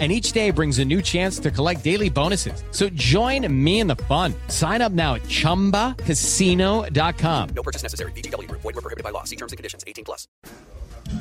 and 0.00 0.10
each 0.10 0.32
day 0.32 0.50
brings 0.50 0.80
a 0.80 0.84
new 0.84 1.00
chance 1.00 1.38
to 1.38 1.52
collect 1.52 1.84
daily 1.84 2.10
bonuses. 2.10 2.64
So 2.72 2.88
join 2.88 3.46
me 3.64 3.78
in 3.78 3.86
the 3.86 3.94
fun. 3.94 4.34
Sign 4.48 4.82
up 4.82 4.90
now 4.90 5.14
at 5.14 5.22
ChumbaCasino.com. 5.22 7.48
No 7.54 7.62
purchase 7.62 7.84
necessary. 7.84 8.10
VGW. 8.12 8.50
Void 8.50 8.64
were 8.64 8.72
prohibited 8.72 9.04
by 9.04 9.10
law. 9.10 9.22
See 9.22 9.36
terms 9.36 9.52
and 9.52 9.56
conditions. 9.56 9.84
18 9.86 10.04
plus. 10.04 10.26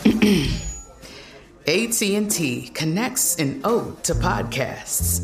AT&T 1.66 2.70
connects 2.74 3.38
an 3.38 3.62
ode 3.64 4.04
to 4.04 4.14
podcasts. 4.16 5.22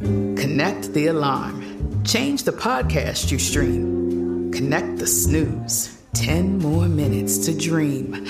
Connect 0.00 0.90
the 0.94 1.08
alarm. 1.08 2.02
Change 2.04 2.44
the 2.44 2.52
podcast 2.52 3.30
you 3.30 3.38
stream. 3.38 4.50
Connect 4.52 4.96
the 4.98 5.06
snooze. 5.06 5.98
10 6.14 6.58
more 6.58 6.88
minutes 6.88 7.38
to 7.46 7.56
dream. 7.56 8.26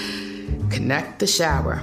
Connect 0.71 1.19
the 1.21 1.27
shower. 1.27 1.83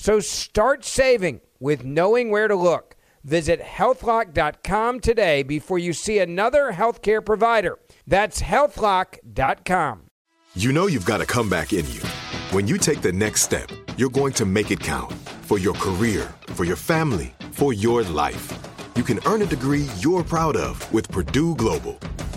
So 0.00 0.18
start 0.18 0.82
saving 0.82 1.42
with 1.58 1.84
knowing 1.84 2.30
where 2.30 2.48
to 2.48 2.56
look. 2.56 2.96
Visit 3.22 3.60
healthlock.com 3.60 5.00
today 5.00 5.42
before 5.42 5.78
you 5.78 5.92
see 5.92 6.20
another 6.20 6.72
healthcare 6.72 7.22
provider. 7.22 7.78
That's 8.06 8.40
healthlock.com. 8.40 10.06
You 10.54 10.72
know 10.72 10.86
you've 10.86 11.04
got 11.04 11.20
a 11.20 11.26
comeback 11.26 11.74
in 11.74 11.86
you. 11.92 12.00
When 12.50 12.66
you 12.66 12.78
take 12.78 13.02
the 13.02 13.12
next 13.12 13.42
step, 13.42 13.68
you're 13.98 14.08
going 14.08 14.32
to 14.40 14.46
make 14.46 14.70
it 14.70 14.80
count 14.80 15.12
for 15.42 15.58
your 15.58 15.74
career, 15.74 16.32
for 16.46 16.64
your 16.64 16.76
family, 16.76 17.34
for 17.52 17.74
your 17.74 18.02
life. 18.04 18.50
You 18.96 19.02
can 19.02 19.20
earn 19.26 19.42
a 19.42 19.46
degree 19.46 19.86
you're 19.98 20.24
proud 20.24 20.56
of 20.56 20.90
with 20.94 21.10
Purdue 21.10 21.54
Global. 21.56 21.98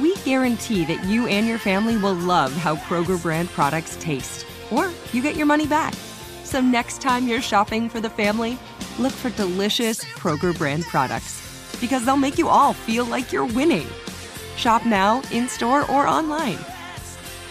we 0.00 0.16
guarantee 0.16 0.84
that 0.86 1.04
you 1.04 1.26
and 1.26 1.46
your 1.46 1.58
family 1.58 1.96
will 1.96 2.14
love 2.14 2.52
how 2.52 2.76
Kroger 2.76 3.20
brand 3.20 3.48
products 3.50 3.96
taste, 4.00 4.46
or 4.70 4.90
you 5.12 5.22
get 5.22 5.36
your 5.36 5.46
money 5.46 5.66
back. 5.66 5.94
So 6.44 6.60
next 6.60 7.00
time 7.00 7.28
you're 7.28 7.42
shopping 7.42 7.88
for 7.88 8.00
the 8.00 8.10
family, 8.10 8.58
look 8.98 9.12
for 9.12 9.30
delicious 9.30 10.04
Kroger 10.04 10.56
brand 10.56 10.84
products 10.84 11.76
because 11.80 12.04
they'll 12.04 12.16
make 12.16 12.38
you 12.38 12.48
all 12.48 12.72
feel 12.72 13.04
like 13.04 13.32
you're 13.32 13.46
winning. 13.46 13.86
Shop 14.56 14.84
now, 14.84 15.22
in 15.30 15.48
store, 15.48 15.90
or 15.90 16.06
online. 16.06 16.58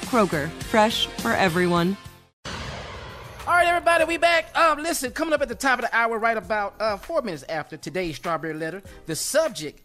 Kroger, 0.05 0.49
fresh 0.63 1.07
for 1.07 1.31
everyone. 1.31 1.97
All 2.45 3.55
right, 3.55 3.67
everybody, 3.67 4.05
we 4.05 4.17
back. 4.17 4.55
Um, 4.55 4.83
listen, 4.83 5.11
coming 5.11 5.33
up 5.33 5.41
at 5.41 5.47
the 5.47 5.55
top 5.55 5.79
of 5.79 5.85
the 5.85 5.95
hour, 5.95 6.19
right 6.19 6.37
about 6.37 6.75
uh, 6.79 6.97
four 6.97 7.21
minutes 7.23 7.43
after 7.49 7.77
today's 7.77 8.17
strawberry 8.17 8.53
letter. 8.53 8.83
The 9.07 9.15
subject: 9.15 9.81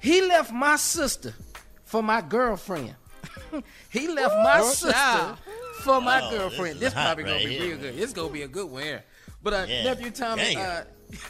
He 0.00 0.20
left 0.20 0.52
my 0.52 0.76
sister 0.76 1.32
for 1.86 2.02
my 2.02 2.20
girlfriend. 2.20 2.94
he 3.90 4.08
left 4.08 4.34
my 4.44 4.60
sister 4.60 4.92
child. 4.92 5.38
for 5.82 6.00
my 6.00 6.20
Oh, 6.22 6.30
girlfriend. 6.30 6.74
this 6.74 6.80
This 6.80 6.88
is 6.92 6.94
hot 6.94 7.06
probably 7.16 7.24
gonna 7.24 7.38
be 7.44 7.56
here. 7.56 7.68
real 7.70 7.78
good. 7.78 7.98
It's 7.98 8.12
gonna 8.12 8.28
be 8.32 8.42
a 8.42 8.48
good 8.48 8.70
one 8.70 8.82
here. 8.82 9.04
But 9.42 9.52
uh, 9.54 9.66
Yeah. 9.68 9.84
nephew 9.84 10.10
Tommy, 10.10 10.56
uh, 10.56 10.82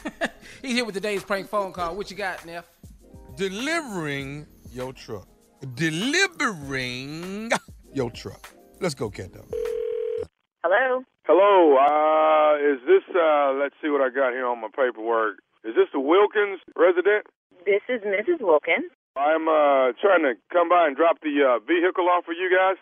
he's 0.61 0.73
here 0.73 0.85
with 0.85 0.95
today's 0.95 1.23
prank 1.23 1.47
phone 1.49 1.71
call. 1.71 1.95
What 1.95 2.11
you 2.11 2.17
got, 2.17 2.45
Neff? 2.45 2.65
delivering 3.35 4.47
your 4.73 4.91
truck. 4.93 5.27
Delivering 5.75 7.51
your 7.93 8.09
truck. 8.11 8.49
Let's 8.81 8.95
go, 8.95 9.09
Kendo. 9.09 9.45
Hello. 10.63 11.03
Hello, 11.25 11.75
uh, 11.77 12.55
is 12.73 12.79
this, 12.87 13.03
uh, 13.15 13.51
let's 13.61 13.75
see 13.81 13.89
what 13.89 14.01
I 14.01 14.09
got 14.09 14.31
here 14.31 14.45
on 14.47 14.61
my 14.61 14.69
paperwork. 14.75 15.39
Is 15.63 15.75
this 15.75 15.87
the 15.93 15.99
Wilkins 15.99 16.59
resident? 16.75 17.25
This 17.65 17.81
is 17.89 18.01
Mrs. 18.01 18.39
Wilkins. 18.41 18.89
I'm, 19.17 19.47
uh, 19.49 19.97
trying 19.99 20.23
to 20.23 20.37
come 20.53 20.69
by 20.69 20.87
and 20.87 20.95
drop 20.95 21.19
the, 21.21 21.33
uh, 21.43 21.59
vehicle 21.65 22.07
off 22.09 22.25
for 22.25 22.33
you 22.33 22.49
guys. 22.53 22.77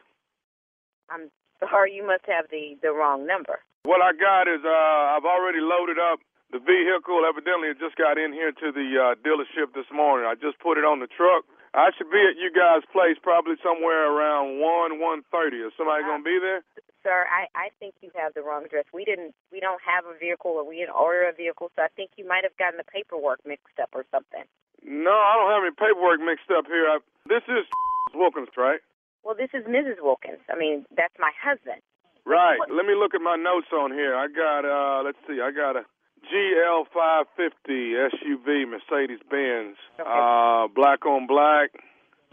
I'm 1.09 1.31
sorry, 1.69 1.93
you 1.95 2.05
must 2.05 2.25
have 2.27 2.45
the 2.51 2.75
the 2.81 2.91
wrong 2.91 3.25
number. 3.25 3.59
What 3.83 4.01
I 4.01 4.11
got 4.13 4.47
is, 4.47 4.59
uh, 4.65 5.15
I've 5.15 5.25
already 5.25 5.61
loaded 5.61 5.99
up 5.99 6.19
the 6.51 6.59
vehicle. 6.59 7.23
Evidently, 7.25 7.69
it 7.69 7.79
just 7.79 7.95
got 7.95 8.17
in 8.17 8.33
here 8.33 8.51
to 8.51 8.71
the, 8.71 8.87
uh, 8.99 9.15
dealership 9.21 9.73
this 9.73 9.85
morning. 9.93 10.25
I 10.27 10.35
just 10.35 10.57
put 10.59 10.77
it 10.77 10.83
on 10.83 10.99
the 10.99 11.07
truck. 11.07 11.45
I 11.73 11.91
should 11.97 12.09
be 12.09 12.21
at 12.25 12.37
you 12.37 12.51
guys' 12.51 12.83
place 12.91 13.17
probably 13.21 13.55
somewhere 13.61 14.09
around 14.09 14.59
1, 14.59 14.99
one 14.99 15.21
thirty. 15.31 15.57
Is 15.61 15.73
somebody 15.77 16.03
gonna 16.03 16.23
be 16.23 16.39
there? 16.39 16.63
Sir, 17.05 17.29
I, 17.29 17.45
I 17.53 17.69
think 17.77 17.93
you 18.01 18.09
have 18.17 18.33
the 18.33 18.41
wrong 18.41 18.65
address. 18.65 18.89
We 18.89 19.05
didn't 19.05 19.37
we 19.53 19.61
don't 19.61 19.77
have 19.85 20.09
a 20.09 20.17
vehicle 20.17 20.57
or 20.57 20.65
we 20.65 20.81
didn't 20.81 20.97
order 20.97 21.29
a 21.29 21.37
vehicle, 21.37 21.69
so 21.77 21.85
I 21.85 21.93
think 21.93 22.17
you 22.17 22.25
might 22.25 22.41
have 22.41 22.57
gotten 22.57 22.81
the 22.81 22.89
paperwork 22.89 23.45
mixed 23.45 23.77
up 23.77 23.93
or 23.93 24.09
something. 24.09 24.41
No, 24.81 25.13
I 25.13 25.37
don't 25.37 25.53
have 25.53 25.61
any 25.61 25.77
paperwork 25.77 26.17
mixed 26.17 26.49
up 26.49 26.65
here. 26.65 26.89
I, 26.89 26.97
this 27.29 27.45
is 27.45 27.69
Wilkins, 28.17 28.49
right? 28.57 28.81
Well, 29.21 29.37
this 29.37 29.53
is 29.53 29.69
Mrs. 29.69 30.01
Wilkins. 30.01 30.41
I 30.49 30.57
mean, 30.57 30.89
that's 30.97 31.13
my 31.21 31.29
husband. 31.37 31.85
Right. 32.25 32.57
Let 32.73 32.89
me 32.89 32.97
look 32.97 33.13
at 33.13 33.21
my 33.21 33.37
notes 33.37 33.69
on 33.69 33.93
here. 33.93 34.17
I 34.17 34.25
got 34.25 34.65
uh 34.65 35.05
let's 35.05 35.21
see, 35.29 35.37
I 35.45 35.53
got 35.53 35.77
a 35.77 35.85
GL 36.25 36.89
five 36.89 37.29
fifty 37.37 37.93
SUV 37.93 38.65
Mercedes 38.65 39.21
Benz. 39.29 39.77
Uh 40.01 40.73
black 40.73 41.05
on 41.05 41.29
black. 41.29 41.69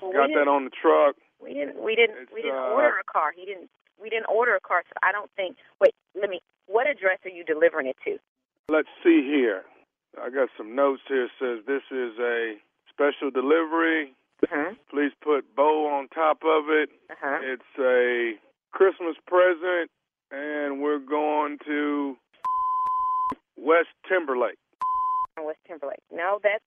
Well, 0.00 0.16
got 0.16 0.32
that 0.32 0.48
on 0.48 0.64
the 0.64 0.72
truck. 0.72 1.20
We 1.44 1.52
didn't 1.52 1.76
we 1.76 1.92
didn't 1.92 2.24
It's, 2.24 2.32
we 2.32 2.40
didn't 2.40 2.56
uh, 2.56 2.72
order 2.72 2.96
a 2.96 3.04
car. 3.04 3.36
He 3.36 3.44
didn't 3.44 3.68
we 4.02 4.10
didn't 4.10 4.26
order 4.26 4.56
a 4.56 4.60
car, 4.60 4.82
so 4.86 4.92
I 5.02 5.12
don't 5.12 5.30
think 5.36 5.56
wait, 5.80 5.94
let 6.18 6.28
me 6.28 6.40
what 6.66 6.86
address 6.88 7.18
are 7.24 7.30
you 7.30 7.44
delivering 7.44 7.86
it 7.86 7.96
to? 8.04 8.18
Let's 8.68 8.88
see 9.02 9.22
here. 9.22 9.62
I 10.20 10.30
got 10.30 10.48
some 10.56 10.74
notes 10.74 11.02
here. 11.08 11.24
It 11.24 11.30
says 11.38 11.58
this 11.66 11.82
is 11.90 12.18
a 12.18 12.54
special 12.90 13.30
delivery. 13.30 14.14
Uh-huh. 14.42 14.74
Please 14.90 15.12
put 15.22 15.54
bow 15.54 15.86
on 15.86 16.08
top 16.08 16.38
of 16.44 16.68
it. 16.68 16.90
Uh-huh. 17.10 17.38
It's 17.42 17.78
a 17.78 18.34
Christmas 18.72 19.16
present 19.26 19.90
and 20.30 20.80
we're 20.80 20.98
going 20.98 21.58
to 21.66 22.16
West 23.56 23.94
Timberlake. 24.08 24.58
West 25.38 25.60
Timberlake. 25.66 26.02
No, 26.10 26.40
that's 26.42 26.64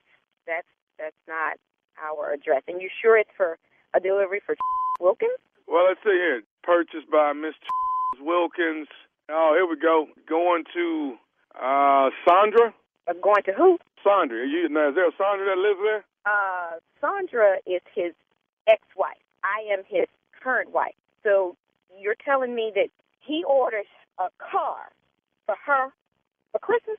that's 0.47 0.67
that's 0.97 1.15
not 1.27 1.57
our 2.01 2.33
address. 2.33 2.63
And 2.67 2.81
you 2.81 2.89
sure 3.01 3.17
it's 3.17 3.29
for 3.35 3.57
a 3.95 3.99
delivery 3.99 4.41
for 4.45 4.55
Wilkins? 4.99 5.39
Well, 5.67 5.85
let's 5.87 5.99
see 6.03 6.11
here. 6.11 6.43
Purchased 6.65 7.09
by 7.11 7.33
Miss 7.33 7.53
Wilkins, 8.19 8.87
Oh, 9.29 9.53
here 9.55 9.65
we 9.65 9.77
go. 9.79 10.07
Going 10.27 10.63
to 10.73 11.15
uh 11.57 12.09
Sandra. 12.27 12.73
Uh, 13.07 13.13
going 13.21 13.43
to 13.45 13.53
who? 13.53 13.77
Sandra. 14.03 14.45
You, 14.47 14.69
now, 14.69 14.89
is 14.89 14.95
there 14.95 15.07
a 15.07 15.17
Sandra 15.17 15.45
that 15.45 15.57
lives 15.57 15.79
there? 15.81 16.03
Uh, 16.25 16.77
Sandra 17.01 17.57
is 17.65 17.81
his 17.93 18.13
ex-wife. 18.67 19.17
I 19.43 19.61
am 19.73 19.81
his 19.87 20.05
current 20.41 20.73
wife. 20.73 20.93
So 21.23 21.55
you're 21.99 22.17
telling 22.23 22.53
me 22.53 22.71
that 22.75 22.89
he 23.21 23.43
orders 23.43 23.89
a 24.19 24.29
car 24.37 24.89
for 25.45 25.55
her 25.65 25.89
for 26.51 26.59
Christmas? 26.59 26.97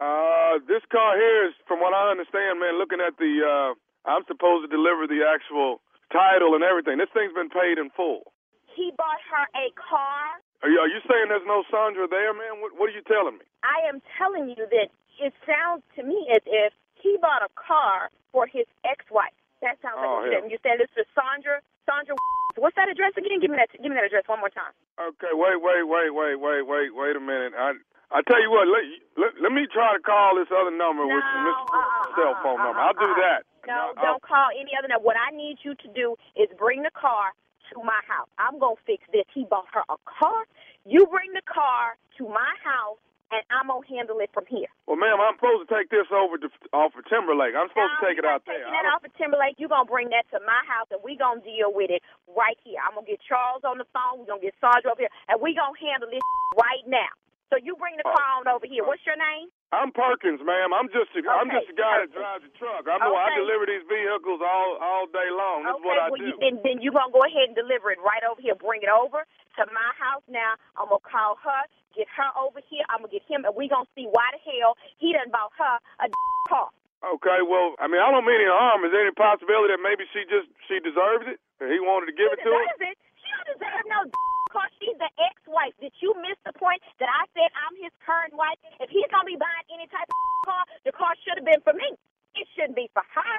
Uh, 0.00 0.58
this 0.66 0.82
car 0.90 1.16
here 1.16 1.48
is, 1.48 1.54
from 1.66 1.80
what 1.80 1.94
I 1.94 2.10
understand, 2.10 2.58
man. 2.60 2.78
Looking 2.78 2.98
at 3.02 3.18
the, 3.18 3.42
uh, 3.42 3.74
I'm 4.08 4.22
supposed 4.26 4.66
to 4.66 4.70
deliver 4.70 5.06
the 5.06 5.22
actual 5.26 5.80
title 6.12 6.54
and 6.54 6.62
everything. 6.62 6.98
This 6.98 7.10
thing's 7.14 7.34
been 7.34 7.50
paid 7.50 7.78
in 7.78 7.90
full. 7.94 8.32
He 8.78 8.94
bought 8.94 9.18
her 9.26 9.44
a 9.58 9.74
car. 9.74 10.38
Are 10.62 10.70
you, 10.70 10.78
are 10.78 10.86
you 10.86 11.02
saying 11.02 11.34
there's 11.34 11.42
no 11.50 11.66
Sandra 11.66 12.06
there, 12.06 12.30
man? 12.30 12.62
What, 12.62 12.78
what 12.78 12.86
are 12.90 12.94
you 12.94 13.02
telling 13.02 13.42
me? 13.42 13.44
I 13.66 13.82
am 13.90 13.98
telling 14.14 14.54
you 14.54 14.62
that 14.70 14.94
it 15.18 15.34
sounds 15.42 15.82
to 15.98 16.06
me 16.06 16.30
as 16.30 16.46
if 16.46 16.70
he 16.94 17.18
bought 17.18 17.42
a 17.42 17.50
car 17.58 18.14
for 18.30 18.46
his 18.46 18.70
ex-wife. 18.86 19.34
That 19.66 19.82
sounds 19.82 19.98
Oh, 19.98 20.22
like 20.22 20.46
you 20.46 20.62
said 20.62 20.78
this 20.78 20.94
is 20.94 21.10
Sandra. 21.10 21.58
Sandra. 21.90 22.14
What's 22.62 22.78
that 22.78 22.86
address 22.86 23.18
again? 23.18 23.42
Give 23.42 23.50
me 23.50 23.58
that. 23.58 23.74
Give 23.74 23.90
me 23.90 23.98
that 23.98 24.06
address 24.06 24.30
one 24.30 24.38
more 24.38 24.54
time. 24.54 24.70
Okay, 24.98 25.34
wait, 25.34 25.58
wait, 25.58 25.82
wait, 25.82 26.14
wait, 26.14 26.38
wait, 26.38 26.62
wait, 26.62 26.90
wait 26.94 27.14
a 27.18 27.22
minute. 27.22 27.58
I 27.58 27.74
I 28.14 28.22
tell 28.24 28.40
you 28.40 28.48
what, 28.50 28.70
let, 28.70 28.82
let, 29.18 29.30
let 29.42 29.52
me 29.52 29.66
try 29.68 29.92
to 29.92 30.00
call 30.00 30.38
this 30.38 30.48
other 30.54 30.72
number, 30.72 31.04
which 31.04 31.18
is 31.28 31.40
this 31.44 31.58
uh-uh, 31.66 31.76
uh-uh, 31.76 32.14
cell 32.16 32.34
phone 32.40 32.58
number. 32.62 32.78
I'll 32.78 32.94
do 32.94 33.04
uh-uh. 33.04 33.26
that. 33.26 33.40
No, 33.66 33.92
I'll- 33.98 34.14
don't 34.14 34.22
call 34.22 34.48
any 34.54 34.72
other 34.78 34.86
number. 34.88 35.02
What 35.02 35.18
I 35.18 35.34
need 35.34 35.58
you 35.66 35.74
to 35.74 35.88
do 35.92 36.14
is 36.38 36.48
bring 36.56 36.86
the 36.86 36.94
car 36.94 37.34
to 37.74 37.82
my 37.82 38.00
house. 38.06 38.28
I'm 38.38 38.58
gonna 38.58 38.80
fix 38.86 39.04
this. 39.12 39.24
He 39.32 39.44
bought 39.44 39.68
her 39.72 39.84
a 39.88 39.98
car. 40.06 40.44
You 40.84 41.06
bring 41.06 41.32
the 41.32 41.44
car 41.44 41.96
to 42.18 42.22
my 42.28 42.52
house, 42.64 42.98
and 43.30 43.44
I'm 43.52 43.68
gonna 43.68 43.84
handle 43.84 44.18
it 44.24 44.30
from 44.32 44.48
here. 44.48 44.68
Well, 44.88 44.96
ma'am, 44.96 45.20
I'm 45.20 45.36
supposed 45.36 45.68
to 45.68 45.70
take 45.70 45.92
this 45.92 46.08
over 46.08 46.40
to 46.40 46.48
off 46.72 46.96
of 46.96 47.04
Timberlake. 47.06 47.52
I'm 47.52 47.68
supposed 47.68 47.92
to 48.00 48.02
take 48.04 48.16
it 48.16 48.24
out 48.24 48.44
there. 48.48 48.64
Taking 48.64 48.72
that 48.72 48.88
off 48.88 49.04
of 49.04 49.12
Timberlake, 49.20 49.60
you're 49.60 49.72
gonna 49.72 49.88
bring 49.88 50.08
that 50.16 50.24
to 50.32 50.40
my 50.44 50.62
house, 50.64 50.88
and 50.90 51.00
we 51.04 51.16
gonna 51.16 51.44
deal 51.44 51.68
with 51.72 51.92
it 51.92 52.00
right 52.32 52.56
here. 52.64 52.80
I'm 52.80 52.96
gonna 52.96 53.08
get 53.08 53.20
Charles 53.20 53.64
on 53.64 53.76
the 53.76 53.88
phone. 53.92 54.24
We're 54.24 54.32
gonna 54.32 54.44
get 54.44 54.56
Sandra 54.60 54.92
over 54.92 55.04
here, 55.04 55.14
and 55.28 55.40
we 55.40 55.52
gonna 55.52 55.76
handle 55.76 56.08
this 56.08 56.24
right 56.56 56.84
now. 56.88 57.12
So 57.52 57.56
you 57.60 57.76
bring 57.76 57.96
the 57.96 58.08
oh. 58.08 58.12
car 58.12 58.28
on 58.40 58.48
over 58.48 58.68
here. 58.68 58.84
What's 58.84 59.04
your 59.04 59.16
name? 59.16 59.52
I'm 59.68 59.92
Perkins, 59.92 60.40
ma'am. 60.40 60.72
I'm 60.72 60.88
just 60.88 61.12
a, 61.12 61.20
I'm 61.28 61.52
just 61.52 61.68
a 61.68 61.76
guy 61.76 62.00
that 62.00 62.08
drives 62.08 62.40
a 62.40 62.52
truck. 62.56 62.88
I'm 62.88 63.04
the 63.04 63.12
one 63.12 63.20
I 63.20 63.36
deliver 63.36 63.68
these 63.68 63.84
vehicles 63.84 64.40
all 64.40 64.80
all 64.80 65.04
day 65.12 65.28
long. 65.28 65.68
This 65.68 65.76
is 65.76 65.84
what 65.84 66.00
I 66.00 66.08
well, 66.08 66.16
do. 66.16 66.24
You, 66.24 66.34
then, 66.40 66.56
then 66.64 66.80
you're 66.80 66.96
going 66.96 67.12
to 67.12 67.16
go 67.16 67.20
ahead 67.20 67.52
and 67.52 67.56
deliver 67.56 67.92
it 67.92 68.00
right 68.00 68.24
over 68.24 68.40
here. 68.40 68.56
Bring 68.56 68.80
it 68.80 68.88
over 68.88 69.28
to 69.28 69.62
my 69.68 69.90
house 70.00 70.24
now. 70.24 70.56
I'm 70.80 70.88
going 70.88 71.04
to 71.04 71.08
call 71.08 71.36
her, 71.44 71.62
get 71.92 72.08
her 72.16 72.32
over 72.40 72.64
here. 72.64 72.80
I'm 72.88 73.04
going 73.04 73.12
to 73.12 73.20
get 73.20 73.28
him, 73.28 73.44
and 73.44 73.52
we 73.52 73.68
going 73.68 73.84
to 73.84 73.92
see 73.92 74.08
why 74.08 74.32
the 74.32 74.40
hell 74.40 74.80
he 74.96 75.12
done 75.12 75.28
bought 75.28 75.52
her 75.60 75.76
a 76.00 76.08
car. 76.48 76.72
Okay, 77.04 77.44
well, 77.44 77.76
I 77.76 77.92
mean, 77.92 78.00
I 78.00 78.08
don't 78.08 78.24
mean 78.24 78.40
any 78.40 78.48
harm. 78.48 78.88
Is 78.88 78.90
there 78.90 79.04
any 79.04 79.12
possibility 79.12 79.76
that 79.76 79.84
maybe 79.84 80.08
she 80.16 80.24
just 80.32 80.48
she 80.64 80.80
deserves 80.80 81.28
it? 81.28 81.36
And 81.60 81.68
he 81.68 81.76
wanted 81.76 82.08
to 82.08 82.16
give 82.16 82.32
it 82.32 82.40
to 82.40 82.48
her? 82.48 82.64
it. 82.88 82.96
She 83.20 83.28
don't 83.36 83.52
deserve 83.52 83.84
no 83.84 84.08
car. 84.48 84.64
She's 84.80 84.96
the 84.96 85.12
ex-wife. 85.20 85.76
Did 85.78 85.92
you 86.00 86.16
miss 86.24 86.40
the 86.48 86.56
point 86.56 86.80
that 86.98 87.12
I 87.12 87.28
said 87.36 87.52
I'm 87.52 87.76
his 87.76 87.92
current 88.02 88.32
wife? 88.32 88.56
If 88.80 88.88
he's 88.88 89.04
going 89.12 89.28
to 89.28 89.30
be 89.30 89.36
buying 89.36 89.66
any 89.68 89.84
type 89.92 90.08
of 90.08 90.16
car, 90.48 90.64
the 90.88 90.92
car 90.96 91.12
should 91.20 91.36
have 91.36 91.36
been 91.48 91.64
for 91.64 91.72
me. 91.72 91.88
It 92.36 92.44
shouldn't 92.52 92.76
be 92.76 92.92
for 92.92 93.00
her. 93.02 93.34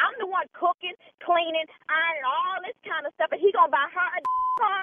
I'm 0.00 0.16
the 0.20 0.28
one 0.28 0.48
cooking, 0.56 0.96
cleaning, 1.20 1.68
ironing, 1.88 2.24
all 2.24 2.56
this 2.64 2.76
kind 2.84 3.04
of 3.04 3.12
stuff, 3.16 3.32
and 3.32 3.40
he 3.40 3.52
going 3.52 3.68
to 3.68 3.76
buy 3.76 3.88
her 3.92 4.08
a 4.16 4.20
car? 4.60 4.80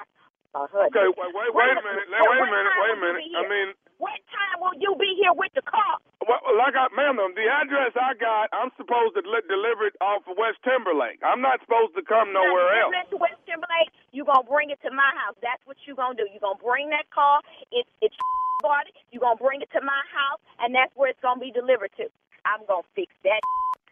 Uh, 0.54 0.66
her 0.70 0.86
Okay, 0.90 1.06
wait, 1.18 1.30
wait, 1.34 1.50
wait 1.50 1.74
a 1.74 1.82
minute. 1.82 2.06
Wait 2.10 2.38
a 2.38 2.46
minute. 2.46 2.74
Wait 2.78 2.94
a 2.94 2.98
minute. 2.98 3.22
I 3.34 3.42
mean, 3.46 3.68
What 3.98 4.18
time 4.30 4.58
will 4.62 4.74
you 4.78 4.94
be 4.98 5.14
here 5.18 5.34
with 5.34 5.50
the 5.54 5.62
car? 5.66 5.98
well, 6.26 6.40
like 6.58 6.74
I, 6.74 6.90
ma'am, 6.94 7.18
the 7.34 7.46
address 7.46 7.94
I 7.94 8.14
got, 8.18 8.50
I'm 8.50 8.70
supposed 8.78 9.14
to 9.18 9.22
li- 9.22 9.46
deliver 9.46 9.86
it 9.86 9.94
off 10.02 10.26
of 10.26 10.34
West 10.38 10.58
Timberlake. 10.66 11.22
I'm 11.22 11.42
not 11.42 11.62
supposed 11.62 11.94
to 11.98 12.02
come 12.06 12.32
nowhere 12.34 12.74
else. 12.82 12.94
you 12.94 13.18
to 13.18 13.22
West 13.22 13.38
Timberlake, 13.46 13.90
you're 14.10 14.26
going 14.26 14.42
to 14.46 14.50
bring 14.50 14.70
it 14.74 14.78
to 14.82 14.90
my 14.90 15.10
house. 15.14 15.38
That's 15.42 15.62
what 15.66 15.78
you're 15.86 15.98
going 15.98 16.16
to 16.18 16.24
do. 16.24 16.26
You're 16.30 16.42
going 16.42 16.58
to 16.58 16.64
bring 16.64 16.90
that 16.90 17.06
car. 17.14 17.38
It's, 17.70 17.90
it's 18.02 18.16
bought 18.66 18.86
it. 18.90 18.94
You're 19.14 19.22
going 19.22 19.38
to 19.38 19.42
bring 19.42 19.60
it 19.62 19.70
to 19.78 19.82
my 19.84 20.02
house, 20.10 20.40
and 20.58 20.74
that's 20.74 20.90
where 20.98 21.10
it's 21.10 21.20
going 21.22 21.38
to 21.38 21.44
be 21.44 21.52
delivered 21.54 21.92
to. 22.02 22.08
I'm 22.46 22.62
going 22.68 22.84
to 22.84 22.90
fix 22.94 23.10
that. 23.24 23.40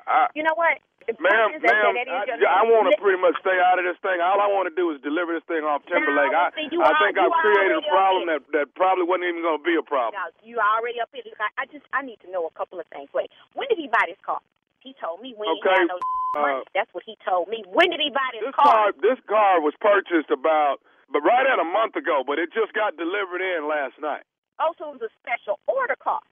I, 0.06 0.28
You 0.36 0.42
know 0.44 0.54
what? 0.56 0.78
The 1.02 1.18
Ma'am, 1.18 1.50
point 1.50 1.58
is 1.58 1.62
that- 1.66 1.74
ma'am, 1.82 1.94
that 1.98 2.06
is 2.38 2.46
I, 2.46 2.62
I 2.62 2.62
want 2.62 2.86
to 2.86 2.94
pretty 3.02 3.18
much 3.18 3.34
stay 3.42 3.58
out 3.58 3.74
of 3.74 3.82
this 3.82 3.98
thing. 4.06 4.22
All 4.22 4.38
I 4.38 4.46
want 4.46 4.70
to 4.70 4.74
do 4.78 4.94
is 4.94 5.02
deliver 5.02 5.34
this 5.34 5.42
thing 5.50 5.66
off 5.66 5.82
Timberlake. 5.90 6.30
Now, 6.30 6.54
I, 6.54 6.54
see, 6.54 6.70
I 6.70 6.92
think 7.02 7.18
I've 7.18 7.34
created 7.42 7.82
a 7.82 7.86
problem 7.90 8.30
that 8.30 8.46
that 8.54 8.70
probably 8.78 9.02
wasn't 9.02 9.26
even 9.34 9.42
going 9.42 9.58
to 9.58 9.66
be 9.66 9.74
a 9.74 9.82
problem. 9.82 10.14
Now, 10.14 10.30
you 10.46 10.62
already 10.62 11.02
up 11.02 11.10
here. 11.10 11.26
I, 11.42 11.50
I 11.58 11.64
just, 11.74 11.82
I 11.90 12.06
need 12.06 12.22
to 12.22 12.30
know 12.30 12.46
a 12.46 12.54
couple 12.54 12.78
of 12.78 12.86
things. 12.94 13.10
Wait, 13.10 13.34
when 13.58 13.66
did 13.66 13.82
he 13.82 13.90
buy 13.90 14.06
this 14.06 14.20
car? 14.22 14.38
He 14.78 14.94
told 15.02 15.18
me 15.18 15.34
when 15.34 15.50
Okay, 15.58 15.74
he 15.74 15.90
had 15.90 15.90
no 15.90 15.98
money. 16.38 16.62
uh, 16.62 16.70
That's 16.70 16.90
what 16.94 17.02
he 17.02 17.18
told 17.26 17.50
me. 17.50 17.66
When 17.66 17.90
did 17.90 17.98
he 17.98 18.10
buy 18.14 18.26
this, 18.38 18.46
This 18.46 18.54
car, 18.54 18.94
this 19.02 19.18
car 19.26 19.58
was 19.58 19.74
purchased 19.82 20.30
about, 20.30 20.78
but 21.10 21.26
right 21.26 21.46
at 21.50 21.58
a 21.58 21.66
month 21.66 21.98
ago. 21.98 22.22
But 22.22 22.38
it 22.38 22.54
just 22.54 22.74
got 22.78 22.94
delivered 22.94 23.42
in 23.42 23.66
last 23.66 23.98
night. 23.98 24.22
Also, 24.62 24.94
it 24.94 25.02
was 25.02 25.10
a 25.10 25.14
special 25.18 25.58
order 25.66 25.98
car. 25.98 26.22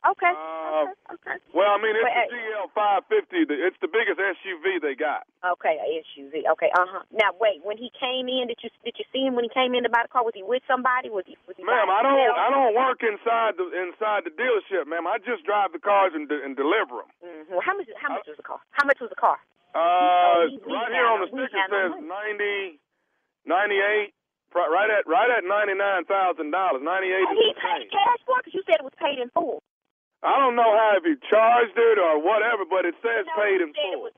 Okay. 0.00 0.32
Uh, 0.32 0.88
okay. 1.12 1.36
Well, 1.52 1.76
I 1.76 1.78
mean, 1.78 1.92
it's 1.92 2.08
the 2.08 2.32
GL 2.32 2.72
550. 2.72 3.52
It's 3.52 3.76
the 3.84 3.90
biggest 3.92 4.16
SUV 4.16 4.80
they 4.80 4.96
got. 4.96 5.28
Okay, 5.44 5.76
a 5.76 5.86
SUV. 6.08 6.48
Okay, 6.56 6.72
uh 6.72 6.88
huh. 6.88 7.04
Now 7.12 7.36
wait, 7.36 7.60
when 7.60 7.76
he 7.76 7.92
came 7.92 8.24
in, 8.24 8.48
did 8.48 8.56
you 8.64 8.72
did 8.80 8.96
you 8.96 9.04
see 9.12 9.28
him 9.28 9.36
when 9.36 9.44
he 9.44 9.52
came 9.52 9.76
in 9.76 9.84
to 9.84 9.92
buy 9.92 10.00
the 10.00 10.08
car? 10.08 10.24
Was 10.24 10.32
he 10.32 10.40
with 10.40 10.64
somebody? 10.64 11.12
Was 11.12 11.28
he? 11.28 11.36
Was 11.44 11.60
he 11.60 11.68
Ma'am, 11.68 11.92
I 11.92 12.00
don't? 12.00 12.16
I 12.16 12.48
don't 12.48 12.72
work 12.72 13.04
inside 13.04 13.60
the 13.60 13.68
inside 13.76 14.24
the 14.24 14.32
dealership, 14.32 14.88
ma'am. 14.88 15.04
I 15.04 15.20
just 15.20 15.44
drive 15.44 15.76
the 15.76 15.82
cars 15.84 16.16
and, 16.16 16.24
de- 16.32 16.40
and 16.48 16.56
deliver 16.56 17.04
them. 17.04 17.10
Mhm. 17.20 17.52
Well, 17.52 17.60
how 17.60 17.76
much? 17.76 17.92
How 18.00 18.08
much 18.16 18.24
was 18.24 18.40
the 18.40 18.46
car? 18.48 18.60
How 18.72 18.88
much 18.88 19.00
was 19.04 19.12
the 19.12 19.20
car? 19.20 19.36
Uh, 19.76 20.48
we- 20.48 20.64
we 20.64 20.72
right 20.80 20.92
here 20.96 21.04
on 21.12 21.20
the 21.20 21.28
sticker 21.28 21.60
says 21.68 21.92
money. 21.92 22.08
ninety, 22.08 22.80
ninety-eight. 23.44 24.14
Right 24.56 24.90
at 24.90 25.06
right 25.06 25.30
at 25.30 25.44
ninety 25.44 25.74
nine 25.78 26.04
thousand 26.08 26.50
dollars. 26.50 26.82
Ninety 26.82 27.12
eight 27.12 27.28
he 27.36 27.52
paid 27.54 27.86
cash 27.92 28.18
for 28.26 28.40
it 28.40 28.48
because 28.48 28.54
you 28.54 28.62
said 28.66 28.80
it 28.80 28.84
was 28.88 28.96
paid 28.98 29.20
in 29.20 29.30
full. 29.30 29.62
I 30.22 30.36
don't 30.38 30.56
know 30.56 30.68
how 30.76 30.96
if 31.00 31.04
he 31.04 31.16
charged 31.28 31.76
it 31.76 31.98
or 31.98 32.20
whatever, 32.20 32.64
but 32.68 32.84
it 32.84 32.94
says 33.00 33.24
No, 33.26 33.40
paid 33.42 33.60
in 33.60 33.72
full. 33.72 34.02
was- 34.02 34.12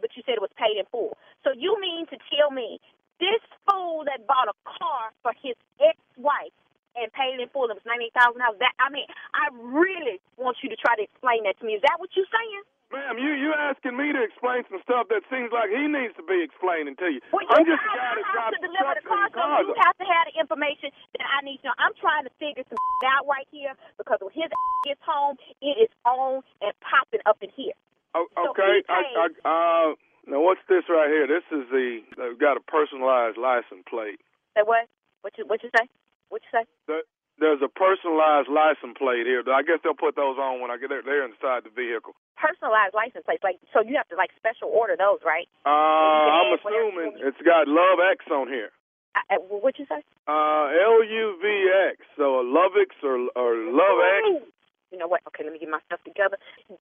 but 0.00 0.14
you 0.16 0.22
said 0.26 0.36
it 0.36 0.44
was 0.44 0.52
paid 0.60 0.76
in 0.76 0.84
full. 0.86 1.16
So 1.44 1.52
you 1.56 1.80
mean 1.80 2.06
to 2.08 2.18
tell 2.36 2.50
me 2.50 2.80
this 3.18 3.40
fool 3.64 4.04
that 4.04 4.26
bought 4.26 4.48
a 4.48 4.56
car 4.68 5.12
for 5.22 5.32
his 5.40 5.56
ex-wife 5.80 6.52
and 6.96 7.10
paid 7.12 7.40
in 7.40 7.48
full, 7.48 7.70
it 7.70 7.74
was 7.74 7.84
ninety 7.86 8.10
thousand 8.10 8.40
dollars. 8.40 8.58
That 8.60 8.72
I 8.78 8.90
mean, 8.90 9.06
I 9.32 9.48
really 9.52 10.20
want 10.36 10.58
you 10.62 10.68
to 10.68 10.76
try 10.76 10.96
to 10.96 11.02
explain 11.02 11.44
that 11.44 11.58
to 11.60 11.64
me. 11.64 11.74
Is 11.74 11.82
that 11.82 11.96
what 11.98 12.10
you're 12.14 12.28
saying? 12.28 12.62
Ma'am, 12.94 13.18
you 13.18 13.34
you 13.34 13.50
asking 13.50 13.98
me 13.98 14.14
to 14.14 14.22
explain 14.22 14.62
some 14.70 14.78
stuff 14.86 15.10
that 15.10 15.26
seems 15.26 15.50
like 15.50 15.74
he 15.74 15.90
needs 15.90 16.14
to 16.14 16.22
be 16.22 16.38
explaining 16.38 16.94
to 17.02 17.10
you. 17.10 17.20
Well, 17.34 17.42
you 17.42 17.50
I'm 17.50 17.66
just 17.66 17.82
a 17.82 17.90
guy 17.90 18.14
that 18.14 18.26
drives 18.30 18.54
to 18.54 18.62
deliver 18.62 18.94
the 18.94 19.02
car, 19.02 19.26
so 19.34 19.42
you 19.66 19.74
have 19.82 19.98
to 19.98 20.06
have 20.06 20.24
the 20.30 20.36
information 20.38 20.94
that 21.18 21.26
I 21.26 21.42
need 21.42 21.58
to 21.66 21.74
know. 21.74 21.76
I'm 21.82 21.98
trying 21.98 22.30
to 22.30 22.32
figure 22.38 22.62
some 22.70 22.78
out 23.10 23.26
right 23.26 23.46
here 23.50 23.74
because 23.98 24.22
when 24.22 24.30
his 24.38 24.46
gets 24.86 25.02
home, 25.02 25.34
it 25.58 25.82
is 25.82 25.90
on 26.06 26.46
and 26.62 26.72
popping 26.78 27.26
up 27.26 27.42
in 27.42 27.50
here. 27.58 27.74
Oh, 28.14 28.30
So 28.38 28.54
okay. 28.54 28.80
he 28.80 28.86
I, 28.86 29.02
I, 29.18 29.26
uh, 29.42 29.88
now 30.30 30.40
what's 30.46 30.62
this 30.70 30.86
right 30.86 31.10
here? 31.10 31.26
This 31.26 31.46
is 31.50 31.66
the 31.74 32.06
they've 32.14 32.38
got 32.38 32.54
a 32.54 32.62
personalized 32.62 33.34
license 33.36 33.82
plate. 33.90 34.22
Say 34.54 34.62
what? 34.62 34.86
What 35.26 35.34
you 35.34 35.42
what 35.46 35.58
you 35.66 35.74
say? 35.74 35.90
What 36.30 36.42
you 36.46 36.50
say? 36.62 36.64
The, 36.86 37.02
there's 37.46 37.62
a 37.62 37.70
personalized 37.70 38.50
license 38.50 38.98
plate 38.98 39.22
here. 39.22 39.46
I 39.46 39.62
guess 39.62 39.78
they'll 39.86 39.94
put 39.94 40.18
those 40.18 40.34
on 40.34 40.58
when 40.58 40.74
I 40.74 40.82
get 40.82 40.90
there. 40.90 41.06
They're 41.06 41.22
inside 41.22 41.62
the 41.62 41.70
vehicle. 41.70 42.18
Personalized 42.34 42.90
license 42.90 43.22
plates, 43.22 43.46
like 43.46 43.62
so 43.70 43.86
you 43.86 43.94
have 43.94 44.10
to 44.10 44.18
like 44.18 44.34
special 44.34 44.66
order 44.66 44.98
those, 44.98 45.22
right? 45.22 45.46
Uh, 45.62 45.70
I'm 45.70 46.58
add 46.58 46.66
whatever 46.66 46.90
you 46.90 46.90
assuming 46.90 47.10
it's 47.22 47.38
got 47.46 47.70
Love 47.70 48.02
X 48.02 48.26
on 48.34 48.50
here. 48.50 48.74
I, 49.14 49.22
I, 49.30 49.34
what 49.38 49.78
you 49.78 49.86
say? 49.86 50.02
Uh, 50.26 50.66
L 50.74 51.06
U 51.06 51.38
V 51.38 51.46
X. 51.94 52.02
So 52.18 52.42
a 52.42 52.44
Lovix 52.44 52.98
or 53.06 53.30
or 53.38 53.54
Love 53.70 53.98
X. 54.42 54.50
You 54.90 54.98
know 54.98 55.06
what? 55.06 55.22
Okay, 55.30 55.46
let 55.46 55.54
me 55.54 55.62
get 55.62 55.70
my 55.70 55.80
stuff 55.86 56.02
together. 56.02 56.36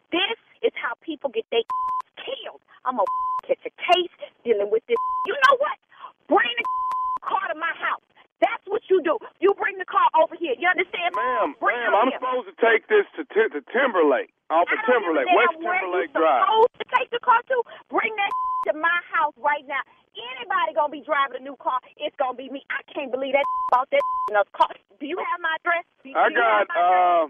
This 0.09 0.39
is 0.65 0.73
how 0.81 0.97
people 1.05 1.29
get 1.29 1.45
their 1.53 1.61
killed. 2.25 2.59
I'm 2.83 2.97
gonna 2.97 3.05
catch 3.47 3.61
a 3.69 3.73
case 3.77 4.13
dealing 4.41 4.73
with 4.73 4.81
this. 4.89 4.97
You 5.29 5.37
know 5.45 5.55
what? 5.61 5.77
Bring 6.25 6.49
the 6.57 6.65
car 7.29 7.53
to 7.53 7.55
my 7.55 7.71
house. 7.77 8.01
That's 8.43 8.65
what 8.67 8.83
you 8.91 8.99
do. 9.01 9.17
You 9.39 9.55
bring 9.55 9.79
the 9.79 9.87
car 9.87 10.05
over 10.19 10.34
understand? 10.75 11.11
Ma'am, 11.15 11.47
ma'am, 11.63 11.91
I'm 11.95 12.09
here. 12.11 12.19
supposed 12.19 12.47
to 12.51 12.55
take 12.59 12.85
this 12.91 13.07
to 13.15 13.23
Ti- 13.31 13.51
to 13.55 13.61
Timberlake 13.71 14.29
off 14.51 14.67
of 14.69 14.79
Timberlake, 14.85 15.25
West 15.31 15.55
where 15.63 15.79
Timberlake 15.79 16.11
Drive. 16.13 16.43
supposed 16.45 16.75
to 16.83 16.85
take 16.99 17.09
the 17.15 17.21
car 17.23 17.39
to. 17.49 17.57
Bring 17.89 18.11
that 18.19 18.31
to 18.69 18.71
my 18.77 18.99
house 19.15 19.33
right 19.39 19.63
now. 19.65 19.81
Anybody 20.15 20.71
gonna 20.75 20.91
be 20.91 21.03
driving 21.03 21.39
a 21.39 21.43
new 21.43 21.55
car? 21.59 21.79
It's 21.97 22.15
gonna 22.19 22.35
be 22.37 22.47
me. 22.51 22.63
I 22.71 22.83
can't 22.91 23.11
believe 23.11 23.33
that 23.33 23.47
bought 23.71 23.87
that 23.91 24.03
in 24.31 24.35
a 24.35 24.43
car. 24.51 24.71
Do 24.99 25.05
you 25.07 25.17
have 25.19 25.39
my 25.39 25.55
address? 25.63 25.83
Do 26.03 26.11
I 26.11 26.27
got 26.31 26.67
my 26.67 26.75
address? 26.75 26.75
uh, 26.75 27.25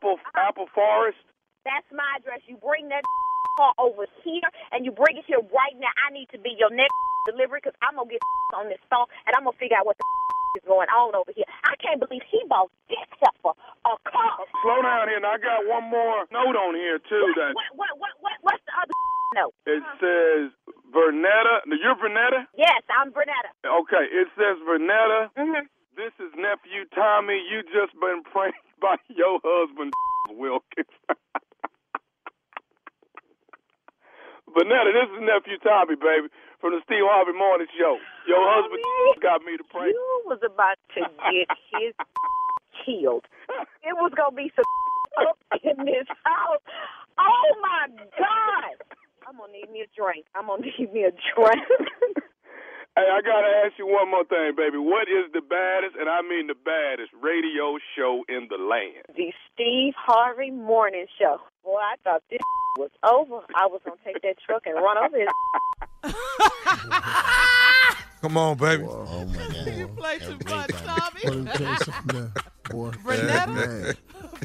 Apple 0.00 0.16
Apple 0.36 0.68
Forest. 0.74 1.20
That's 1.64 1.86
my 1.92 2.04
address. 2.20 2.40
You 2.46 2.56
bring 2.62 2.88
that 2.94 3.02
car 3.58 3.72
over 3.80 4.04
here, 4.22 4.44
and 4.72 4.84
you 4.84 4.92
bring 4.92 5.16
it 5.16 5.24
here 5.26 5.40
right 5.40 5.74
now. 5.75 5.75
I 6.06 6.14
need 6.14 6.30
to 6.30 6.38
be 6.38 6.54
your 6.54 6.70
next 6.70 6.94
delivery 7.26 7.58
because 7.58 7.74
I'm 7.82 7.98
gonna 7.98 8.06
get 8.06 8.22
on 8.58 8.70
this 8.70 8.78
phone 8.86 9.10
and 9.26 9.34
I'm 9.34 9.42
gonna 9.42 9.58
figure 9.58 9.74
out 9.76 9.86
what 9.90 9.98
the 9.98 10.06
is 10.62 10.64
going 10.70 10.88
on 10.94 11.12
over 11.18 11.34
here? 11.34 11.44
I 11.66 11.74
can't 11.82 11.98
believe 12.00 12.22
he 12.30 12.40
bought 12.48 12.70
this 12.88 13.02
heifer 13.18 13.52
a 13.84 13.92
car. 14.08 14.38
Slow 14.62 14.80
down 14.86 15.10
here. 15.10 15.18
And 15.18 15.26
I 15.26 15.36
got 15.42 15.66
one 15.66 15.90
more 15.90 16.24
note 16.30 16.54
on 16.56 16.74
here 16.78 17.02
too. 17.02 17.26
That 17.36 17.52
What 17.58 17.68
what 17.74 17.90
what 17.98 18.14
what 18.22 18.36
what's 18.46 18.64
the 18.64 18.74
other 18.78 18.94
note? 19.42 19.54
it 19.66 19.82
says 20.00 20.48
Vernetta. 20.94 21.66
You're 21.66 21.98
Vernetta. 21.98 22.46
Yes, 22.56 22.80
I'm 22.88 23.10
Vernetta. 23.12 23.50
Okay. 23.66 24.06
It 24.08 24.28
says 24.38 24.56
Vernetta. 24.64 25.28
Mm-hmm. 25.36 25.66
This 25.98 26.12
is 26.22 26.30
nephew 26.38 26.84
Tommy. 26.94 27.42
You 27.50 27.60
just 27.74 27.92
been 28.00 28.22
pranked 28.30 28.62
by 28.80 28.96
your 29.10 29.40
husband 29.44 29.92
Wilkins. 30.30 30.88
Vernetta, 34.56 34.88
this 34.96 35.10
is 35.12 35.20
nephew 35.20 35.60
Tommy, 35.60 36.00
baby, 36.00 36.32
from 36.64 36.72
the 36.72 36.80
Steve 36.88 37.04
Harvey 37.04 37.36
Morning 37.36 37.68
Show. 37.76 38.00
Your 38.24 38.40
husband 38.40 38.80
got 39.20 39.44
me 39.44 39.52
to 39.60 39.64
prank. 39.68 39.92
You 39.92 40.22
was 40.24 40.40
about 40.40 40.80
to 40.96 41.04
get 41.28 41.48
his 41.76 41.92
killed. 42.80 43.28
It 43.84 43.92
was 43.92 44.12
gonna 44.16 44.32
be 44.34 44.48
some 44.56 44.64
up 45.28 45.36
in 45.62 45.84
this 45.84 46.08
house. 46.24 46.64
Oh 47.20 47.48
my 47.60 47.84
God! 48.16 48.76
I'm 49.28 49.36
gonna 49.36 49.52
need 49.52 49.68
me 49.70 49.84
a 49.84 49.88
drink. 49.92 50.24
I'm 50.34 50.48
gonna 50.48 50.64
need 50.64 50.88
me 50.88 51.04
a 51.04 51.12
drink. 51.12 51.60
Hey, 52.96 53.04
I 53.12 53.20
gotta 53.20 53.48
ask 53.66 53.78
you 53.78 53.86
one 53.86 54.10
more 54.10 54.24
thing, 54.24 54.52
baby. 54.56 54.78
What 54.78 55.06
is 55.08 55.30
the 55.34 55.42
baddest, 55.42 55.96
and 56.00 56.08
I 56.08 56.22
mean 56.22 56.46
the 56.46 56.54
baddest, 56.54 57.12
radio 57.20 57.76
show 57.94 58.24
in 58.28 58.48
the 58.48 58.56
land? 58.56 59.04
the 59.14 59.32
Steve 59.52 59.92
Harvey 59.98 60.50
Morning 60.50 61.04
Show. 61.18 61.36
Boy, 61.62 61.76
I 61.76 61.96
thought 62.04 62.22
this 62.30 62.40
was 62.78 62.90
over. 63.04 63.40
I 63.54 63.66
was 63.66 63.82
gonna 63.84 63.96
take 64.04 64.22
that 64.22 64.36
truck 64.46 64.62
and 64.66 64.76
run 64.76 64.96
over 64.96 65.18
his. 65.18 65.28
Come 68.22 68.38
on, 68.38 68.56
baby. 68.56 68.84
Oh 68.88 69.24
my 69.26 69.36
God. 69.36 69.76
You 69.76 69.88
play 69.88 70.18
too 70.18 70.38
much, 70.46 70.48
What 70.48 70.68
Tommy. 70.70 71.20
did 71.44 71.60
you 71.60 71.76
say 71.76 71.92
now, 72.14 72.30
boy? 72.70 72.90
Renetta? 73.04 73.96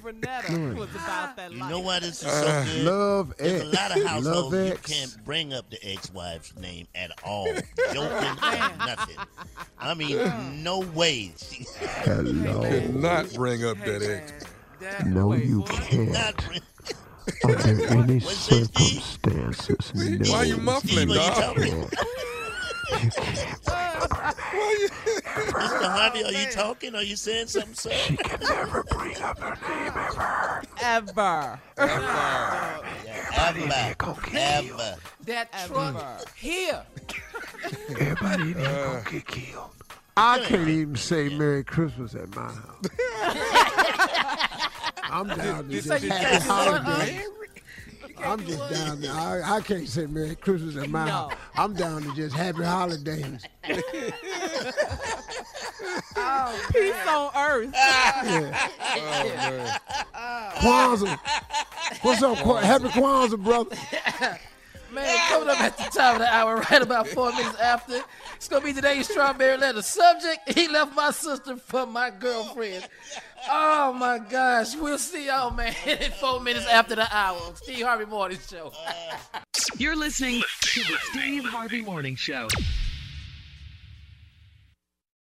Man. 0.03 0.13
Renetta 0.21 0.75
was 0.75 0.89
about 0.95 1.35
that 1.35 1.51
You 1.51 1.57
know 1.59 1.79
why 1.79 1.99
this 1.99 2.23
is 2.23 2.31
so 2.31 2.47
uh, 2.47 2.65
good? 2.65 2.83
Love 2.85 3.33
There's 3.37 3.61
X. 3.61 3.63
a 3.63 3.65
lot 3.75 3.97
of 3.97 4.03
households 4.05 4.53
Love 4.53 4.53
you 4.53 4.71
X. 4.73 4.81
can't 4.81 5.25
bring 5.25 5.53
up 5.53 5.69
the 5.69 5.77
ex-wife's 5.87 6.55
name 6.57 6.87
at 6.95 7.11
all. 7.23 7.45
Joking 7.93 8.35
nothing. 8.79 9.17
I 9.79 9.93
mean, 9.93 10.63
no 10.63 10.79
way. 10.79 11.33
She 11.37 11.65
Hello. 11.79 12.61
Could 12.69 12.95
not 12.95 13.33
bring 13.33 13.65
up 13.65 13.77
that 13.79 14.01
ex. 14.01 14.33
No, 15.05 15.33
you 15.33 15.63
can't. 15.63 16.11
not 16.11 16.35
bring. 16.47 16.61
Under 17.43 17.85
any 17.87 18.19
What's 18.19 18.47
that, 18.47 18.65
Steve? 18.73 19.03
circumstances, 19.03 19.93
no. 19.95 20.31
Why 20.31 20.43
you 20.43 20.57
muffling, 20.57 21.09
Steve, 21.09 21.09
are 21.09 21.13
you 21.13 21.17
dog? 21.17 21.55
talking? 21.55 21.65
You 21.81 21.89
Mr. 25.61 25.83
Harvey, 25.83 26.23
are 26.23 26.31
you 26.31 26.47
oh, 26.47 26.51
talking? 26.51 26.95
Are 26.95 27.03
you 27.03 27.15
saying 27.15 27.47
something, 27.47 27.73
sir? 27.73 27.91
She 27.91 28.17
can 28.17 28.39
never 28.41 28.83
bring 28.83 29.17
up 29.21 29.39
her 29.39 29.57
name 29.67 29.93
ever. 29.95 30.61
Ever. 30.81 31.59
Ever. 31.77 32.81
Oh, 33.37 33.93
go 33.97 34.13
get 34.13 34.33
killed. 34.33 34.81
Ever. 34.81 34.97
That 35.25 35.51
truck 35.67 36.35
here. 36.35 36.83
Everybody 37.89 38.51
in 38.51 38.59
here 38.59 38.85
gonna 38.85 39.03
get 39.09 39.27
killed. 39.27 39.71
I 40.17 40.39
can't 40.39 40.67
even 40.67 40.95
say 40.95 41.29
Merry 41.29 41.63
Christmas 41.63 42.15
at 42.15 42.35
my 42.35 42.51
house. 42.51 42.85
I'm 45.03 45.27
down 45.27 45.67
to 45.67 45.69
just 45.69 45.87
say 45.87 46.07
happy 46.07 46.09
can't 46.09 46.43
do 46.43 46.49
what, 46.49 46.81
holidays. 46.81 47.27
I'm 48.23 48.45
just 48.45 48.69
down 48.69 49.01
there. 49.01 49.11
I, 49.11 49.57
I 49.57 49.61
can't 49.61 49.87
say 49.87 50.05
Merry 50.05 50.35
Christmas 50.35 50.75
at 50.77 50.89
my 50.89 51.05
No. 51.05 51.11
house. 51.11 51.33
I'm 51.55 51.73
down 51.73 52.03
to 52.03 52.13
just 52.15 52.35
happy 52.35 52.63
holidays. 52.63 53.43
oh, 53.69 53.81
oh 56.17 56.67
Peace 56.71 57.07
on 57.07 57.31
earth. 57.35 57.75
Oh, 60.23 60.51
Kwanzaa. 60.61 61.19
What's 62.03 62.21
up, 62.23 62.37
Kwa- 62.39 62.61
Happy 62.61 62.85
Kwanzaa, 62.89 63.37
brother? 63.43 63.75
Man, 64.91 65.17
coming 65.29 65.49
up 65.49 65.61
at 65.61 65.77
the 65.77 65.83
top 65.83 66.15
of 66.15 66.19
the 66.19 66.27
hour, 66.27 66.57
right 66.69 66.81
about 66.81 67.07
four 67.07 67.31
minutes 67.31 67.57
after. 67.59 68.01
It's 68.35 68.49
gonna 68.49 68.65
be 68.65 68.73
today's 68.73 69.09
strawberry 69.09 69.57
letter. 69.57 69.81
Subject: 69.81 70.51
He 70.53 70.67
left 70.67 70.95
my 70.95 71.11
sister 71.11 71.55
for 71.55 71.85
my 71.85 72.09
girlfriend. 72.09 72.87
Oh 73.49 73.93
my 73.93 74.19
gosh, 74.19 74.75
we'll 74.75 74.97
see 74.97 75.27
y'all, 75.27 75.51
man, 75.51 75.73
in 75.85 76.11
four 76.11 76.41
minutes 76.41 76.67
after 76.67 76.95
the 76.95 77.07
hour. 77.15 77.39
Steve 77.55 77.85
Harvey 77.85 78.05
Morning 78.05 78.37
Show. 78.49 78.73
You're 79.77 79.95
listening 79.95 80.41
to 80.61 80.79
the 80.81 80.97
Steve 81.11 81.45
Harvey 81.45 81.81
Morning 81.81 82.15
Show. 82.15 82.47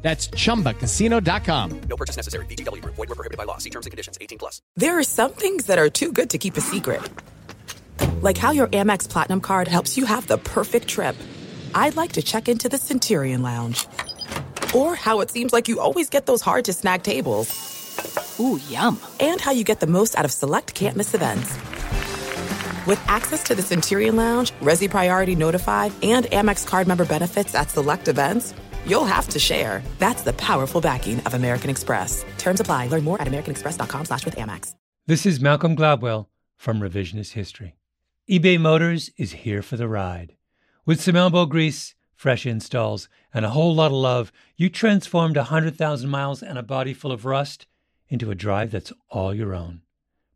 That's 0.00 0.28
chumbacasino.com. 0.28 1.80
No 1.88 1.96
purchase 1.96 2.16
necessary. 2.16 2.46
VGW 2.46 2.82
Group. 2.82 2.94
Void 2.94 3.08
were 3.08 3.14
prohibited 3.14 3.36
by 3.36 3.44
law. 3.44 3.58
See 3.58 3.70
terms 3.70 3.86
and 3.86 3.90
conditions. 3.90 4.16
18 4.20 4.38
plus. 4.38 4.62
There 4.76 4.98
are 4.98 5.02
some 5.02 5.32
things 5.32 5.66
that 5.66 5.78
are 5.78 5.90
too 5.90 6.12
good 6.12 6.30
to 6.30 6.38
keep 6.38 6.56
a 6.56 6.60
secret. 6.60 7.02
Like 8.20 8.38
how 8.38 8.52
your 8.52 8.68
Amex 8.68 9.08
Platinum 9.08 9.40
card 9.40 9.68
helps 9.68 9.96
you 9.96 10.04
have 10.04 10.26
the 10.26 10.38
perfect 10.38 10.88
trip. 10.88 11.16
I'd 11.74 11.96
like 11.96 12.12
to 12.12 12.22
check 12.22 12.48
into 12.48 12.68
the 12.68 12.78
Centurion 12.78 13.42
Lounge. 13.42 13.86
Or 14.74 14.94
how 14.94 15.20
it 15.20 15.30
seems 15.30 15.52
like 15.52 15.68
you 15.68 15.80
always 15.80 16.10
get 16.10 16.26
those 16.26 16.42
hard 16.42 16.64
to 16.66 16.72
snag 16.72 17.02
tables. 17.02 17.48
Ooh, 18.40 18.60
yum. 18.68 19.00
And 19.18 19.40
how 19.40 19.50
you 19.50 19.64
get 19.64 19.80
the 19.80 19.86
most 19.86 20.16
out 20.16 20.24
of 20.24 20.32
select 20.32 20.74
can't 20.74 20.96
miss 20.96 21.14
events. 21.14 21.56
With 22.86 23.00
access 23.06 23.42
to 23.44 23.54
the 23.54 23.62
Centurion 23.62 24.16
Lounge, 24.16 24.52
Resy 24.60 24.88
Priority 24.88 25.34
Notified, 25.34 25.92
and 26.02 26.24
Amex 26.26 26.66
card 26.66 26.86
member 26.86 27.04
benefits 27.04 27.54
at 27.54 27.70
select 27.70 28.08
events, 28.08 28.54
you'll 28.88 29.04
have 29.04 29.28
to 29.28 29.38
share. 29.38 29.82
That's 29.98 30.22
the 30.22 30.32
powerful 30.34 30.80
backing 30.80 31.20
of 31.20 31.34
American 31.34 31.70
Express. 31.70 32.24
Terms 32.38 32.60
apply. 32.60 32.88
Learn 32.88 33.04
more 33.04 33.20
at 33.20 33.28
americanexpress.com 33.28 34.04
slash 34.04 34.24
with 34.24 34.36
Amex. 34.36 34.74
This 35.06 35.24
is 35.24 35.40
Malcolm 35.40 35.74
Gladwell 35.74 36.26
from 36.56 36.80
Revisionist 36.80 37.32
History. 37.32 37.76
eBay 38.28 38.60
Motors 38.60 39.10
is 39.16 39.32
here 39.32 39.62
for 39.62 39.76
the 39.76 39.88
ride. 39.88 40.36
With 40.84 41.00
some 41.00 41.16
elbow 41.16 41.46
grease, 41.46 41.94
fresh 42.14 42.44
installs, 42.44 43.08
and 43.32 43.44
a 43.44 43.50
whole 43.50 43.74
lot 43.74 43.86
of 43.86 43.92
love, 43.92 44.32
you 44.56 44.68
transformed 44.68 45.36
100,000 45.36 46.10
miles 46.10 46.42
and 46.42 46.58
a 46.58 46.62
body 46.62 46.92
full 46.92 47.12
of 47.12 47.24
rust 47.24 47.66
into 48.08 48.30
a 48.30 48.34
drive 48.34 48.70
that's 48.70 48.92
all 49.08 49.32
your 49.32 49.54
own. 49.54 49.82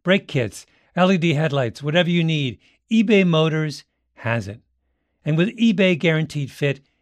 Brake 0.02 0.28
kits, 0.28 0.64
LED 0.96 1.24
headlights, 1.24 1.82
whatever 1.82 2.08
you 2.08 2.22
need, 2.24 2.58
eBay 2.90 3.26
Motors 3.26 3.84
has 4.14 4.48
it. 4.48 4.60
And 5.24 5.36
with 5.36 5.56
eBay 5.58 5.98
Guaranteed 5.98 6.50
Fit, 6.50 6.80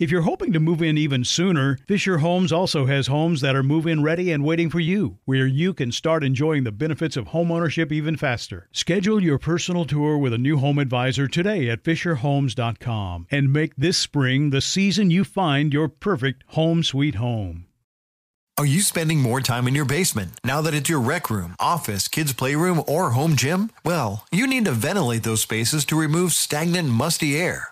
If 0.00 0.10
you're 0.10 0.22
hoping 0.22 0.54
to 0.54 0.60
move 0.60 0.80
in 0.80 0.96
even 0.96 1.26
sooner, 1.26 1.76
Fisher 1.86 2.16
Homes 2.16 2.52
also 2.52 2.86
has 2.86 3.08
homes 3.08 3.42
that 3.42 3.54
are 3.54 3.62
move 3.62 3.86
in 3.86 4.02
ready 4.02 4.32
and 4.32 4.42
waiting 4.42 4.70
for 4.70 4.80
you, 4.80 5.18
where 5.26 5.46
you 5.46 5.74
can 5.74 5.92
start 5.92 6.24
enjoying 6.24 6.64
the 6.64 6.72
benefits 6.72 7.18
of 7.18 7.26
homeownership 7.26 7.92
even 7.92 8.16
faster. 8.16 8.66
Schedule 8.72 9.22
your 9.22 9.38
personal 9.38 9.84
tour 9.84 10.16
with 10.16 10.32
a 10.32 10.38
new 10.38 10.56
home 10.56 10.78
advisor 10.78 11.28
today 11.28 11.68
at 11.68 11.84
FisherHomes.com 11.84 13.26
and 13.30 13.52
make 13.52 13.76
this 13.76 13.98
spring 13.98 14.48
the 14.48 14.62
season 14.62 15.10
you 15.10 15.22
find 15.22 15.74
your 15.74 15.90
perfect 15.90 16.44
home 16.46 16.82
sweet 16.82 17.16
home. 17.16 17.66
Are 18.60 18.66
you 18.66 18.82
spending 18.82 19.20
more 19.20 19.40
time 19.40 19.66
in 19.68 19.74
your 19.74 19.86
basement 19.86 20.32
now 20.44 20.60
that 20.60 20.74
it's 20.74 20.90
your 20.90 21.00
rec 21.00 21.30
room, 21.30 21.56
office, 21.58 22.08
kids' 22.08 22.34
playroom, 22.34 22.82
or 22.86 23.12
home 23.12 23.34
gym? 23.34 23.70
Well, 23.86 24.26
you 24.30 24.46
need 24.46 24.66
to 24.66 24.72
ventilate 24.72 25.22
those 25.22 25.40
spaces 25.40 25.86
to 25.86 25.98
remove 25.98 26.34
stagnant, 26.34 26.88
musty 26.88 27.40
air. 27.40 27.68